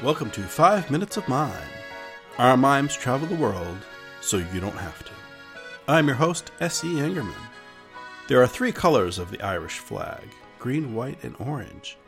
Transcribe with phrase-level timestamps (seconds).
[0.00, 1.52] Welcome to 5 Minutes of Mime.
[2.38, 3.78] Our mimes travel the world
[4.20, 5.10] so you don't have to.
[5.88, 6.86] I'm your host, S.E.
[6.86, 7.34] Engerman.
[8.28, 10.22] There are three colors of the Irish flag
[10.60, 11.98] green, white, and orange.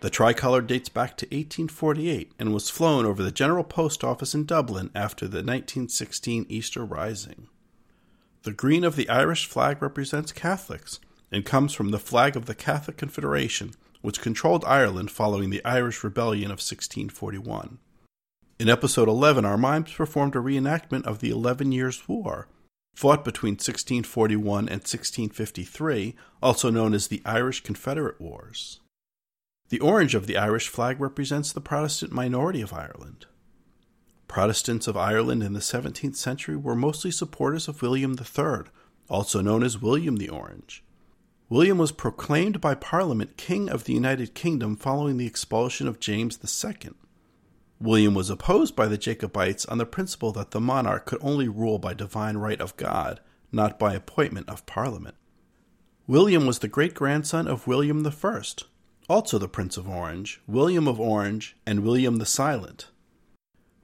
[0.00, 4.44] The tricolor dates back to 1848 and was flown over the General Post Office in
[4.44, 7.46] Dublin after the 1916 Easter Rising.
[8.42, 10.98] The green of the Irish flag represents Catholics
[11.30, 13.70] and comes from the flag of the Catholic Confederation
[14.06, 17.78] which controlled Ireland following the Irish Rebellion of 1641.
[18.56, 22.46] In episode 11, our mimes performed a reenactment of the Eleven Years' War,
[22.94, 28.78] fought between 1641 and 1653, also known as the Irish Confederate Wars.
[29.70, 33.26] The orange of the Irish flag represents the Protestant minority of Ireland.
[34.28, 38.70] Protestants of Ireland in the 17th century were mostly supporters of William III,
[39.08, 40.84] also known as William the Orange.
[41.48, 46.40] William was proclaimed by Parliament King of the United Kingdom following the expulsion of James
[46.42, 46.90] II.
[47.78, 51.78] William was opposed by the Jacobites on the principle that the monarch could only rule
[51.78, 53.20] by divine right of God,
[53.52, 55.14] not by appointment of Parliament.
[56.08, 58.42] William was the great grandson of William I,
[59.08, 62.88] also the Prince of Orange, William of Orange, and William the Silent.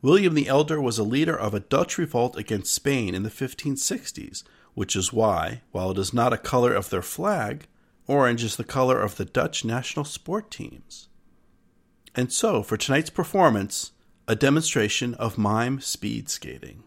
[0.00, 4.42] William the Elder was a leader of a Dutch revolt against Spain in the 1560s
[4.74, 7.66] which is why, while it is not a color of their flag,
[8.06, 11.08] orange is the color of the Dutch national sport teams.
[12.14, 13.92] And so, for tonight's performance,
[14.28, 16.84] a demonstration of mime speed skating.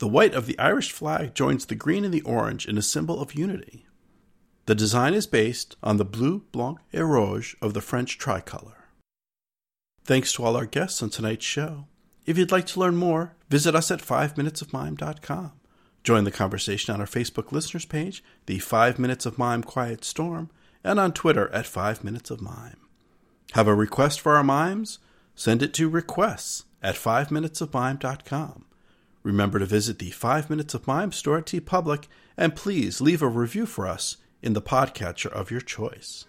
[0.00, 3.20] The white of the Irish flag joins the green and the orange in a symbol
[3.20, 3.86] of unity.
[4.64, 8.86] The design is based on the bleu blanc et rouge of the French tricolor.
[10.04, 11.86] Thanks to all our guests on tonight's show.
[12.24, 15.52] If you'd like to learn more, visit us at 5minutesofmime.com.
[16.02, 20.48] Join the conversation on our Facebook listeners page, the 5 Minutes of Mime Quiet Storm,
[20.82, 22.80] and on Twitter at 5 Minutes of Mime.
[23.52, 24.98] Have a request for our mimes?
[25.34, 28.64] Send it to requests at 5minutesofmime.com.
[29.22, 32.06] Remember to visit the 5 Minutes of Mime store at TeePublic,
[32.36, 36.24] and please leave a review for us in the podcatcher of your choice.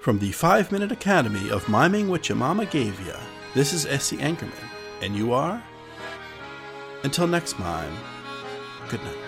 [0.00, 3.18] From the 5 Minute Academy of Miming What Your Mama Gave Ya,
[3.54, 4.52] this is Essie Ankerman,
[5.00, 5.62] and you are?
[7.04, 7.96] Until next mime,
[8.90, 9.23] good night.